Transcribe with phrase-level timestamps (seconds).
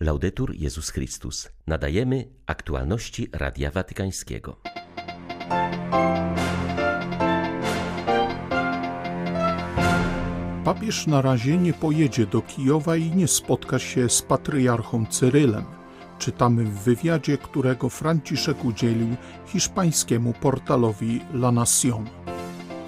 [0.00, 1.48] Laudetur Jezus Chrystus.
[1.66, 4.56] Nadajemy aktualności Radia Watykańskiego.
[10.64, 15.64] Papież na razie nie pojedzie do Kijowa i nie spotka się z patriarchą Cyrylem.
[16.18, 22.06] Czytamy w wywiadzie, którego Franciszek udzielił hiszpańskiemu portalowi La Nación.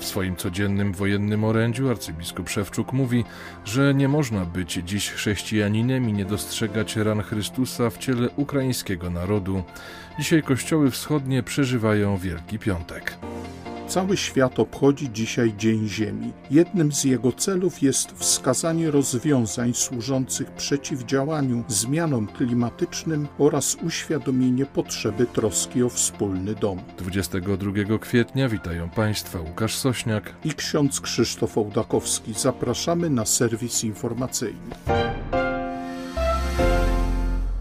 [0.01, 3.25] W swoim codziennym wojennym orędziu arcybiskup Szewczuk mówi,
[3.65, 9.63] że nie można być dziś chrześcijaninem i nie dostrzegać ran Chrystusa w ciele ukraińskiego narodu.
[10.19, 13.17] Dzisiaj kościoły wschodnie przeżywają Wielki Piątek.
[13.91, 16.33] Cały świat obchodzi dzisiaj Dzień Ziemi.
[16.51, 25.83] Jednym z jego celów jest wskazanie rozwiązań służących przeciwdziałaniu zmianom klimatycznym oraz uświadomienie potrzeby troski
[25.83, 26.81] o wspólny dom.
[26.99, 32.35] 22 kwietnia witają Państwa Łukasz Sośniak i ksiądz Krzysztof Ołdakowski.
[32.35, 35.10] Zapraszamy na serwis informacyjny.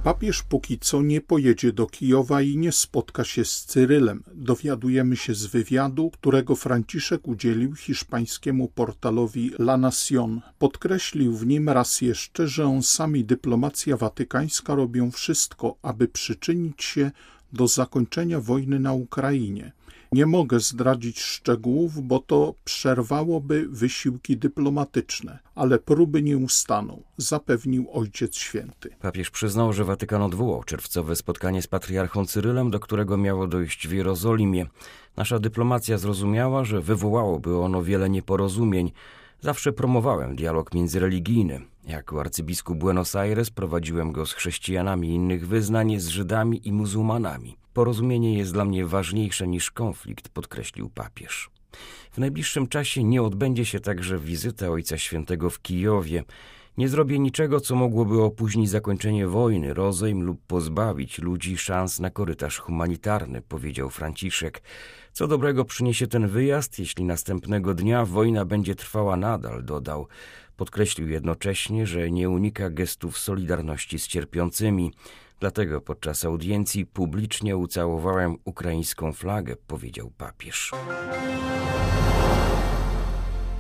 [0.10, 4.24] Papież póki co nie pojedzie do Kijowa i nie spotka się z Cyrylem.
[4.34, 10.42] Dowiadujemy się z wywiadu, którego Franciszek udzielił hiszpańskiemu portalowi La Nación.
[10.60, 17.12] Podkreślił w nim raz jeszcze, że on sami dyplomacja watykańska robią wszystko, aby przyczynić się
[17.54, 19.72] do zakończenia wojny na Ukrainie.
[20.12, 28.36] Nie mogę zdradzić szczegółów, bo to przerwałoby wysiłki dyplomatyczne, ale próby nie ustaną, zapewnił Ojciec
[28.36, 28.90] Święty.
[29.02, 33.92] Papież przyznał, że Watykan odwołał czerwcowe spotkanie z patriarchą Cyrylem, do którego miało dojść w
[33.92, 34.66] Jerozolimie.
[35.18, 38.92] Nasza dyplomacja zrozumiała, że wywołałoby ono wiele nieporozumień.
[39.42, 41.62] Zawsze promowałem dialog międzyreligijny.
[41.88, 47.58] Jako arcybiskup Buenos Aires prowadziłem go z chrześcijanami innych wyznań, z Żydami i muzułmanami.
[47.74, 51.50] Porozumienie jest dla mnie ważniejsze niż konflikt, podkreślił papież.
[52.12, 56.24] W najbliższym czasie nie odbędzie się także wizyta Ojca Świętego w Kijowie.
[56.78, 62.58] Nie zrobię niczego, co mogłoby opóźnić zakończenie wojny, rozejm lub pozbawić ludzi szans na korytarz
[62.58, 64.62] humanitarny, powiedział Franciszek.
[65.12, 70.08] Co dobrego przyniesie ten wyjazd, jeśli następnego dnia wojna będzie trwała nadal, dodał.
[70.58, 74.92] Podkreślił jednocześnie, że nie unika gestów solidarności z cierpiącymi.
[75.40, 80.72] Dlatego podczas audiencji publicznie ucałowałem ukraińską flagę, powiedział papież.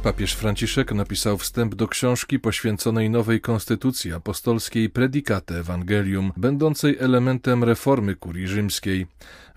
[0.03, 8.15] Papież Franciszek napisał wstęp do książki poświęconej nowej konstytucji apostolskiej Predicate Evangelium, będącej elementem reformy
[8.15, 9.07] kurii rzymskiej.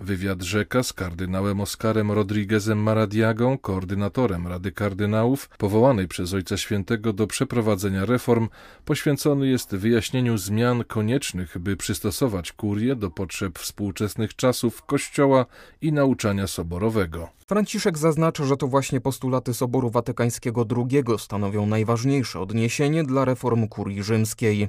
[0.03, 7.27] Wywiad rzeka z kardynałem Oskarem Rodriguezem Maradiagą, koordynatorem Rady Kardynałów, powołanej przez Ojca Świętego do
[7.27, 8.49] przeprowadzenia reform,
[8.85, 15.47] poświęcony jest wyjaśnieniu zmian koniecznych, by przystosować kurię do potrzeb współczesnych czasów Kościoła
[15.81, 17.29] i nauczania soborowego.
[17.53, 24.03] Franciszek zaznacza, że to właśnie postulaty Soboru Watykańskiego II stanowią najważniejsze odniesienie dla reform kurii
[24.03, 24.69] rzymskiej.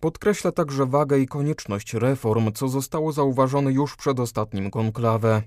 [0.00, 5.42] Podkreśla także wagę i konieczność reform, co zostało zauważone już przed ostatnim konklawę.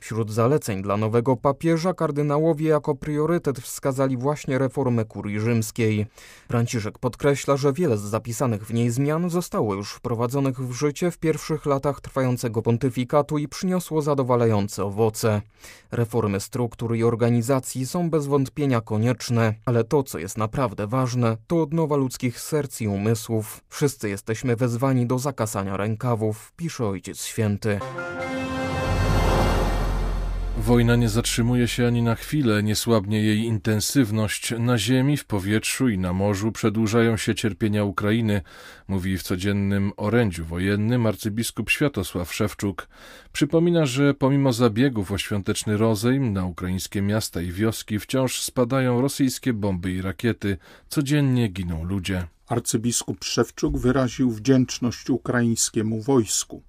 [0.00, 6.06] Wśród zaleceń dla nowego papieża kardynałowie jako priorytet wskazali właśnie reformę kurii rzymskiej.
[6.48, 11.18] Franciszek podkreśla, że wiele z zapisanych w niej zmian zostało już wprowadzonych w życie w
[11.18, 15.42] pierwszych latach trwającego pontyfikatu i przyniosło zadowalające owoce.
[15.92, 21.62] Reformy struktur i organizacji są bez wątpienia konieczne, ale to, co jest naprawdę ważne, to
[21.62, 23.60] odnowa ludzkich serc i umysłów.
[23.68, 27.78] Wszyscy jesteśmy wezwani do zakasania rękawów, pisze Ojciec Święty.
[30.62, 34.54] Wojna nie zatrzymuje się ani na chwilę, nie słabnie jej intensywność.
[34.58, 38.42] Na ziemi, w powietrzu i na morzu przedłużają się cierpienia Ukrainy,
[38.88, 42.88] mówi w codziennym orędziu wojennym arcybiskup Światosław Szewczuk.
[43.32, 49.52] Przypomina, że pomimo zabiegów o świąteczny rozejm na ukraińskie miasta i wioski wciąż spadają rosyjskie
[49.52, 50.58] bomby i rakiety.
[50.88, 52.26] Codziennie giną ludzie.
[52.46, 56.62] Arcybiskup Szewczuk wyraził wdzięczność ukraińskiemu wojsku.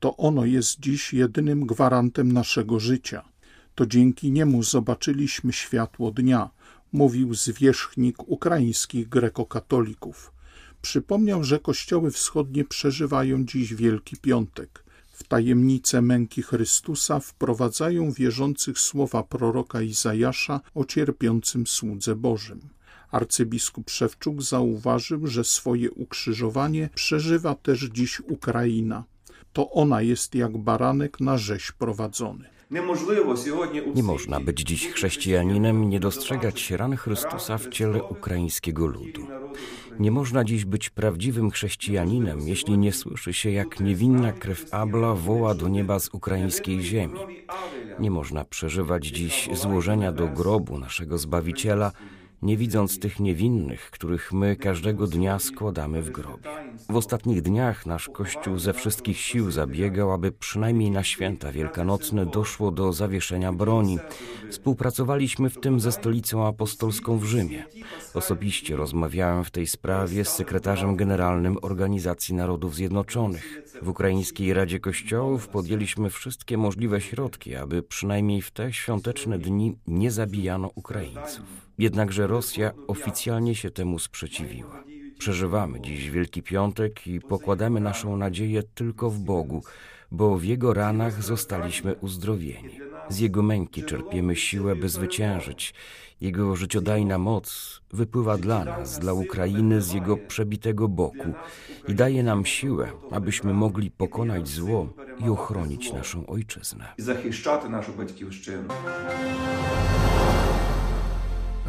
[0.00, 3.35] To ono jest dziś jedynym gwarantem naszego życia.
[3.76, 6.50] To dzięki niemu zobaczyliśmy światło dnia,
[6.92, 10.32] mówił zwierzchnik ukraińskich grekokatolików.
[10.82, 14.84] Przypomniał, że kościoły wschodnie przeżywają dziś Wielki Piątek.
[15.10, 22.60] W tajemnicę męki Chrystusa wprowadzają wierzących słowa proroka Izajasza o cierpiącym słudze Bożym.
[23.10, 29.04] Arcybiskup Szewczuk zauważył, że swoje ukrzyżowanie przeżywa też dziś Ukraina.
[29.52, 32.55] To ona jest jak baranek na rzeź prowadzony.
[33.94, 39.26] Nie można być dziś chrześcijaninem i nie dostrzegać ran Chrystusa w ciele ukraińskiego ludu.
[39.98, 45.54] Nie można dziś być prawdziwym chrześcijaninem, jeśli nie słyszy się, jak niewinna krew Abla woła
[45.54, 47.20] do nieba z ukraińskiej ziemi.
[47.98, 51.92] Nie można przeżywać dziś złożenia do grobu naszego Zbawiciela,
[52.42, 56.50] nie widząc tych niewinnych, których my każdego dnia składamy w grobie.
[56.90, 62.70] W ostatnich dniach nasz Kościół ze wszystkich sił zabiegał, aby przynajmniej na święta wielkanocne doszło
[62.70, 63.98] do zawieszenia broni.
[64.50, 67.64] Współpracowaliśmy w tym ze stolicą apostolską w Rzymie.
[68.14, 73.62] Osobiście rozmawiałem w tej sprawie z sekretarzem generalnym Organizacji Narodów Zjednoczonych.
[73.82, 80.10] W Ukraińskiej Radzie Kościołów podjęliśmy wszystkie możliwe środki, aby przynajmniej w te świąteczne dni nie
[80.10, 81.65] zabijano Ukraińców.
[81.78, 84.84] Jednakże Rosja oficjalnie się temu sprzeciwiła.
[85.18, 89.62] Przeżywamy dziś Wielki Piątek i pokładamy naszą nadzieję tylko w Bogu,
[90.10, 92.80] bo w Jego ranach zostaliśmy uzdrowieni.
[93.08, 95.74] Z Jego męki czerpiemy siłę, by zwyciężyć.
[96.20, 101.32] Jego życiodajna moc wypływa dla nas, dla Ukrainy z Jego przebitego boku
[101.88, 104.88] i daje nam siłę, abyśmy mogli pokonać zło
[105.26, 106.94] i ochronić naszą ojczyznę.
[106.98, 108.74] Zachiszczaty naszą ojczyznę.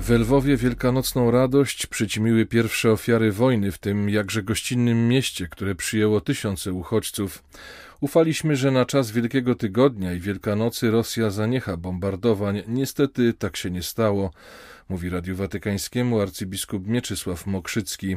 [0.02, 6.22] W Lwowie wielkanocną radość przyćmiły pierwsze ofiary wojny w tym jakże gościnnym mieście, które przyjęło
[6.22, 7.44] tysiące uchodźców.
[8.02, 12.62] Ufaliśmy, że na czas Wielkiego Tygodnia i Wielkanocy Rosja zaniecha bombardowań.
[12.68, 14.32] Niestety tak się nie stało,
[14.90, 18.16] mówi Radiu Watykańskiemu arcybiskup Mieczysław Mokrzycki.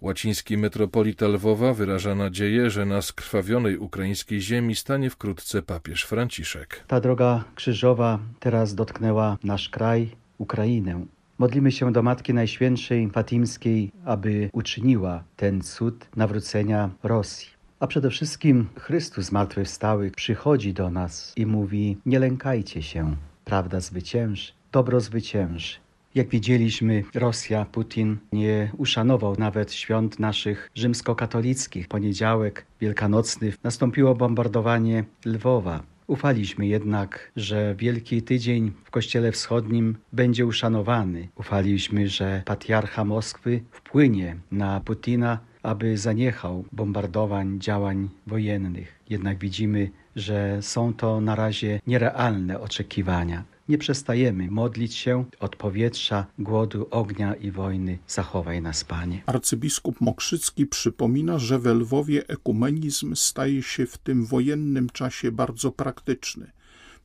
[0.00, 6.84] Łaciński metropolita Lwowa wyraża nadzieję, że na skrwawionej ukraińskiej ziemi stanie wkrótce papież Franciszek.
[6.86, 11.06] Ta droga krzyżowa teraz dotknęła nasz kraj, Ukrainę.
[11.38, 17.48] Modlimy się do Matki Najświętszej Fatimskiej, aby uczyniła ten cud nawrócenia Rosji.
[17.80, 24.52] A przede wszystkim Chrystus zmartwychwstały przychodzi do nas i mówi: Nie lękajcie się, prawda zwycięży,
[24.72, 25.76] dobro zwycięży.
[26.14, 31.88] Jak widzieliśmy, Rosja, Putin nie uszanował nawet świąt naszych rzymskokatolickich.
[31.88, 35.82] Poniedziałek wielkanocny nastąpiło bombardowanie Lwowa.
[36.06, 41.28] Ufaliśmy jednak, że Wielki Tydzień w Kościele Wschodnim będzie uszanowany.
[41.34, 49.00] Ufaliśmy, że patriarcha Moskwy wpłynie na Putina, aby zaniechał bombardowań, działań wojennych.
[49.10, 53.44] Jednak widzimy, że są to na razie nierealne oczekiwania.
[53.68, 57.98] Nie przestajemy modlić się od powietrza, głodu, ognia i wojny.
[58.06, 59.22] Zachowaj nas, Panie.
[59.26, 66.50] Arcybiskup Mokrzycki przypomina, że we Lwowie ekumenizm staje się w tym wojennym czasie bardzo praktyczny.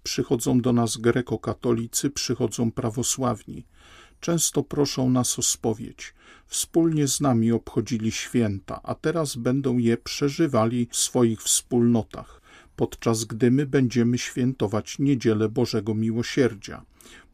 [0.03, 3.65] Przychodzą do nas grekokatolicy, przychodzą prawosławni.
[4.19, 6.13] Często proszą nas o spowiedź.
[6.47, 12.38] Wspólnie z nami obchodzili święta, a teraz będą je przeżywali w swoich wspólnotach
[12.79, 16.81] podczas gdy my będziemy świętować Niedzielę Bożego Miłosierdzia.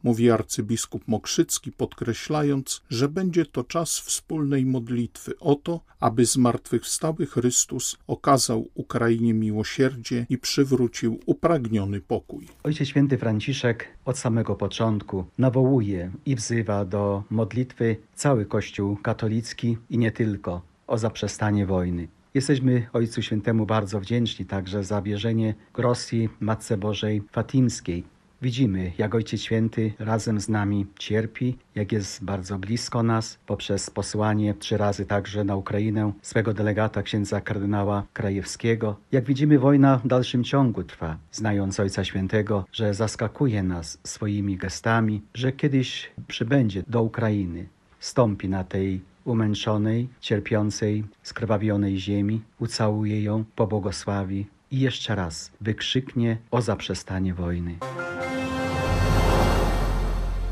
[0.02, 7.96] Mówi arcybiskup Mokrzycki, podkreślając, że będzie to czas wspólnej modlitwy o to, aby zmartwychwstały Chrystus
[8.06, 12.48] okazał Ukrainie miłosierdzie i przywrócił upragniony pokój.
[12.62, 19.98] Ojciec Święty Franciszek od samego początku nawołuje i wzywa do modlitwy cały Kościół katolicki i
[19.98, 22.08] nie tylko o zaprzestanie wojny.
[22.36, 28.04] Jesteśmy Ojcu Świętemu bardzo wdzięczni także za wierzenie Rosji Matce Bożej Fatimskiej.
[28.42, 34.54] Widzimy, jak Ojciec Święty razem z nami cierpi, jak jest bardzo blisko nas poprzez posłanie
[34.54, 38.96] trzy razy także na Ukrainę swego delegata księdza kardynała Krajewskiego.
[39.12, 45.22] Jak widzimy, wojna w dalszym ciągu trwa, znając Ojca Świętego, że zaskakuje nas swoimi gestami,
[45.34, 47.66] że kiedyś przybędzie do Ukrainy,
[48.00, 56.62] stąpi na tej umęczonej, cierpiącej, skrwawionej ziemi, ucałuje ją, pobłogosławi i jeszcze raz wykrzyknie o
[56.62, 57.78] zaprzestanie wojny.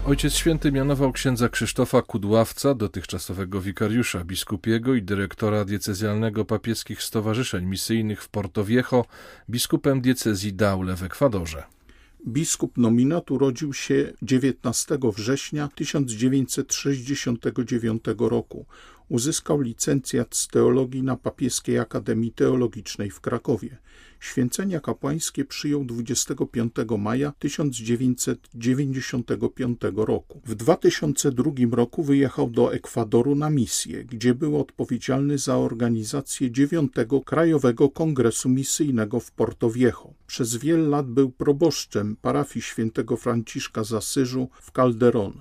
[0.06, 8.22] Ojciec Święty mianował księdza Krzysztofa Kudławca, dotychczasowego wikariusza biskupiego i dyrektora diecezjalnego papieskich stowarzyszeń misyjnych
[8.22, 9.04] w Porto Viejo,
[9.50, 11.73] biskupem diecezji Daule w Ekwadorze.
[12.26, 18.66] Biskup nominat urodził się 19 września 1969 roku.
[19.08, 23.78] Uzyskał licencjat z teologii na Papieskiej Akademii Teologicznej w Krakowie.
[24.24, 30.40] Święcenia kapłańskie przyjął 25 maja 1995 roku.
[30.44, 37.88] W 2002 roku wyjechał do Ekwadoru na misję, gdzie był odpowiedzialny za organizację dziewiątego Krajowego
[37.88, 40.14] Kongresu Misyjnego w Porto Viejo.
[40.26, 45.32] Przez wiele lat był proboszczem parafii świętego Franciszka z Asyżu w Calderón.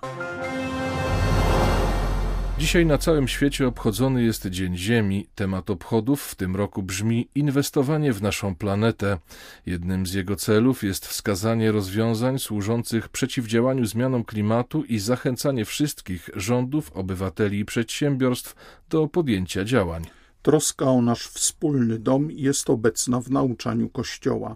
[2.60, 5.28] Dzisiaj na całym świecie obchodzony jest Dzień Ziemi.
[5.36, 9.18] Temat obchodów w tym roku brzmi inwestowanie w naszą planetę.
[9.66, 16.92] Jednym z jego celów jest wskazanie rozwiązań służących przeciwdziałaniu zmianom klimatu i zachęcanie wszystkich rządów,
[16.92, 18.56] obywateli i przedsiębiorstw
[18.90, 20.06] do podjęcia działań.
[20.42, 24.56] Troska o nasz wspólny dom jest obecna w nauczaniu Kościoła.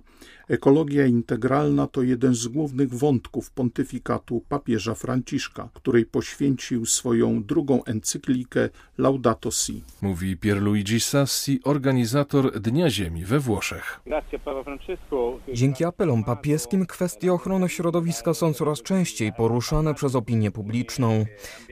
[0.50, 8.70] Ekologia integralna to jeden z głównych wątków pontyfikatu papieża Franciszka, której poświęcił swoją drugą encyklikę
[8.98, 9.84] Laudato Si.
[10.02, 14.00] Mówi Pierluigi Sassi, organizator Dnia Ziemi we Włoszech.
[15.54, 21.26] Dzięki apelom papieskim kwestie ochrony środowiska są coraz częściej poruszane przez opinię publiczną.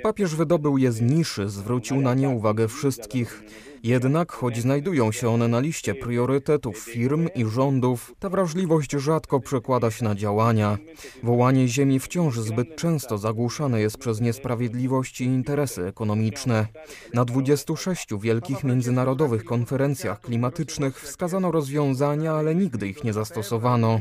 [0.03, 3.43] Papież wydobył je z niszy, zwrócił na nie uwagę wszystkich.
[3.85, 9.91] Jednak, choć znajdują się one na liście priorytetów firm i rządów, ta wrażliwość rzadko przekłada
[9.91, 10.77] się na działania.
[11.23, 16.67] Wołanie ziemi wciąż zbyt często zagłuszane jest przez niesprawiedliwość i interesy ekonomiczne.
[17.13, 23.99] Na 26 wielkich międzynarodowych konferencjach klimatycznych wskazano rozwiązania, ale nigdy ich nie zastosowano.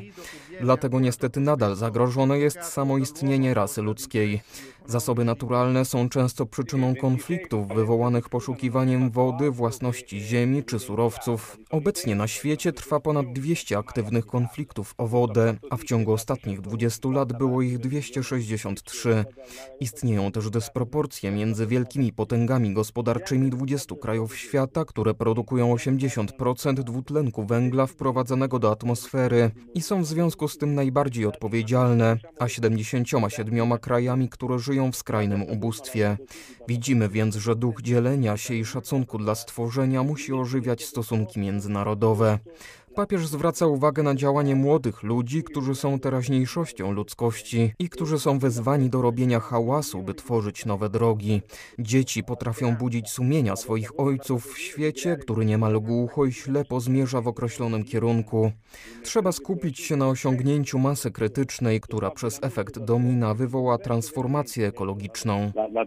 [0.60, 4.40] Dlatego niestety nadal zagrożone jest samoistnienie rasy ludzkiej.
[4.86, 11.58] Zasoby naturalne są często przyczyną konfliktów wywołanych poszukiwaniem wody, własności ziemi czy surowców.
[11.70, 17.08] Obecnie na świecie trwa ponad 200 aktywnych konfliktów o wodę, a w ciągu ostatnich 20
[17.08, 19.24] lat było ich 263.
[19.80, 27.86] Istnieją też dysproporcje między wielkimi potęgami gospodarczymi 20 krajów świata, które produkują 80% dwutlenku węgla
[27.86, 34.58] wprowadzanego do atmosfery i są w związku z tym najbardziej odpowiedzialne, a 77 krajami, które
[34.58, 36.16] żyją żyją w skrajnym ubóstwie.
[36.68, 42.38] Widzimy więc, że duch dzielenia się i szacunku dla stworzenia musi ożywiać stosunki międzynarodowe.
[42.94, 48.90] Papież zwraca uwagę na działanie młodych ludzi, którzy są teraźniejszością ludzkości i którzy są wezwani
[48.90, 51.40] do robienia hałasu, by tworzyć nowe drogi.
[51.78, 57.28] Dzieci potrafią budzić sumienia swoich ojców w świecie, który niemal głucho i ślepo zmierza w
[57.28, 58.52] określonym kierunku.
[59.02, 65.52] Trzeba skupić się na osiągnięciu masy krytycznej, która przez efekt domina wywoła transformację ekologiczną.
[65.54, 65.84] La,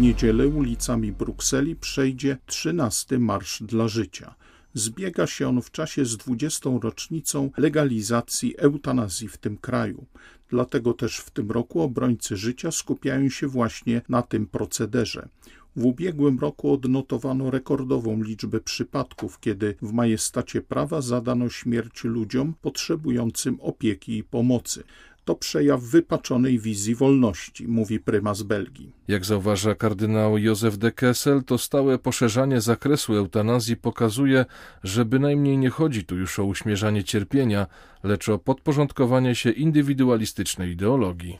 [0.00, 4.34] w niedzielę ulicami Brukseli przejdzie 13 Marsz dla Życia.
[4.74, 6.70] Zbiega się on w czasie z 20.
[6.82, 10.06] rocznicą legalizacji eutanazji w tym kraju.
[10.48, 15.28] Dlatego też w tym roku obrońcy życia skupiają się właśnie na tym procederze.
[15.76, 23.60] W ubiegłym roku odnotowano rekordową liczbę przypadków, kiedy w majestacie prawa zadano śmierć ludziom potrzebującym
[23.60, 24.84] opieki i pomocy
[25.30, 28.92] to przejaw wypaczonej wizji wolności, mówi prymas Belgii.
[29.08, 34.44] Jak zauważa kardynał Józef de Kessel, to stałe poszerzanie zakresu eutanazji pokazuje,
[34.84, 37.66] że bynajmniej nie chodzi tu już o uśmierzanie cierpienia,
[38.02, 41.38] lecz o podporządkowanie się indywidualistycznej ideologii.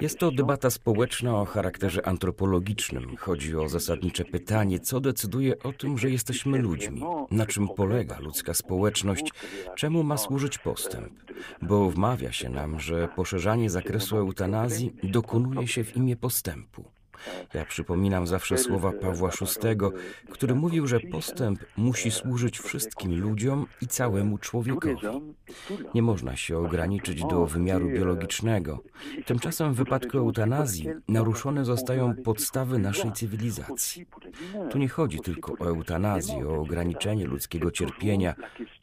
[0.00, 3.16] Jest to debata społeczna o charakterze antropologicznym.
[3.16, 8.54] Chodzi o zasadnicze pytanie, co decyduje o tym, że jesteśmy ludźmi, na czym polega ludzka
[8.54, 9.30] społeczność,
[9.74, 11.12] czemu ma służyć postęp.
[11.62, 16.99] Bo wmawia się nam, że poszerzanie zakresu eutanazji dokonuje się w imię postępu.
[17.54, 19.76] Ja przypominam zawsze słowa Pawła VI,
[20.30, 25.06] który mówił, że postęp musi służyć wszystkim ludziom i całemu człowiekowi.
[25.94, 28.78] Nie można się ograniczyć do wymiaru biologicznego.
[29.26, 34.06] Tymczasem w wypadku eutanazji naruszone zostają podstawy naszej cywilizacji.
[34.70, 38.34] Tu nie chodzi tylko o eutanazję, o ograniczenie ludzkiego cierpienia.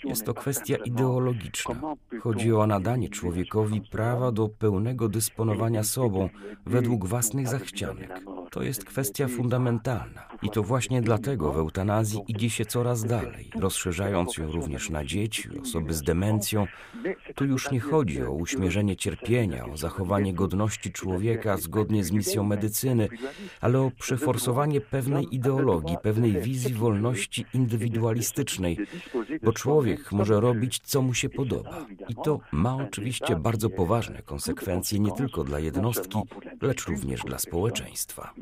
[0.03, 1.81] Jest to kwestia ideologiczna.
[2.21, 6.29] Chodzi o nadanie człowiekowi prawa do pełnego dysponowania sobą
[6.65, 8.26] według własnych zachcianek.
[8.51, 14.37] To jest kwestia fundamentalna i to właśnie dlatego w eutanazji idzie się coraz dalej, rozszerzając
[14.37, 16.67] ją również na dzieci, osoby z demencją.
[17.37, 23.07] Tu już nie chodzi o uśmierzenie cierpienia, o zachowanie godności człowieka zgodnie z misją medycyny,
[23.61, 28.77] ale o przeforsowanie pewnej ideologii, pewnej wizji wolności indywidualistycznej,
[29.43, 31.85] bo człowiek może robić, co mu się podoba.
[32.09, 36.19] I to ma oczywiście bardzo poważne konsekwencje nie tylko dla jednostki,
[36.61, 38.33] lecz również dla społeczeństwa.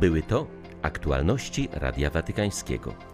[0.00, 0.46] Były to
[0.82, 3.13] aktualności Radia Watykańskiego.